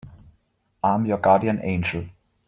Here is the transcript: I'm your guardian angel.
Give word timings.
I'm 0.83 1.05
your 1.05 1.19
guardian 1.19 1.59
angel. 1.61 2.05